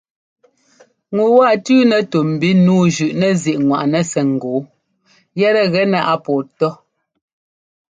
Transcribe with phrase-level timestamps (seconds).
[1.15, 4.57] Ŋu waa tʉ́nɛ tú mbi nǔu zʉꞌnɛzíꞌŋwaꞌnɛ sɛ́ ŋ́gɔɔ
[5.39, 6.73] yɛtɛ gɛnɛ a pɔɔ tɔ́.